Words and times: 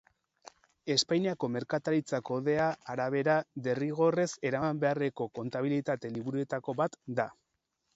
Espainiako 0.93 1.49
Merkataritza 1.55 2.21
Kodea 2.31 2.71
arabera, 2.95 3.37
derrigorrez 3.69 4.29
eraman 4.53 4.83
beharreko 4.87 5.33
kontabilitate-liburuetako 5.41 6.81
bat 6.85 7.03
da. 7.23 7.33